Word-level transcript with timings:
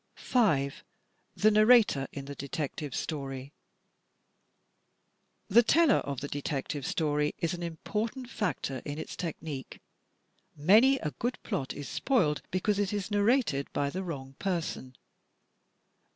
5. 0.15 0.83
The 1.35 1.51
Narrator 1.51 2.07
in 2.11 2.25
the 2.25 2.33
Detective, 2.33 2.95
Story 2.95 3.53
The 5.47 5.61
Teller 5.61 5.97
of 5.97 6.21
the 6.21 6.27
Detective 6.27 6.87
Story 6.87 7.35
is 7.37 7.53
an 7.53 7.61
important 7.61 8.27
factor 8.27 8.81
in 8.83 8.97
its 8.97 9.15
technique. 9.15 9.79
Many 10.57 10.97
a 10.97 11.11
good 11.11 11.37
plot 11.43 11.71
is 11.75 11.87
spoiled 11.87 12.41
because 12.49 12.79
it 12.79 12.91
is 12.91 13.11
narrated 13.11 13.71
by 13.73 13.91
the 13.91 14.01
wrong 14.01 14.33
person. 14.39 14.97